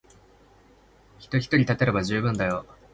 [1.19, 2.65] 人ひとり立てれば充分だよ。